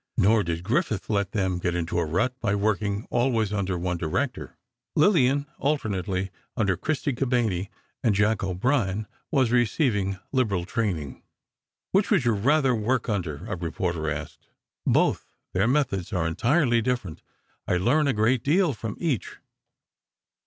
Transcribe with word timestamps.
Nor 0.17 0.41
did 0.43 0.63
Griffith 0.63 1.11
let 1.11 1.31
them 1.31 1.59
get 1.59 1.75
into 1.75 1.99
a 1.99 2.05
rut 2.07 2.33
by 2.39 2.55
working 2.55 3.05
always 3.11 3.53
under 3.53 3.77
one 3.77 3.97
director. 3.97 4.57
Lillian, 4.95 5.45
alternately 5.59 6.31
under 6.57 6.75
Christy 6.75 7.13
Cabanné 7.13 7.69
and 8.03 8.15
Jack 8.15 8.43
O'Brien, 8.43 9.05
was 9.29 9.51
receiving 9.51 10.17
liberal 10.31 10.65
training. 10.65 11.21
"Which 11.91 12.09
would 12.09 12.25
you 12.25 12.31
rather 12.33 12.73
work 12.73 13.09
under?" 13.09 13.45
a 13.45 13.55
reporter 13.55 14.09
asked. 14.09 14.47
"Both. 14.87 15.35
Their 15.53 15.67
methods 15.67 16.11
are 16.11 16.25
entirely 16.25 16.81
different; 16.81 17.21
I 17.67 17.77
learn 17.77 18.07
a 18.07 18.13
great 18.13 18.41
deal 18.43 18.73
from 18.73 18.97
each." 18.99 19.37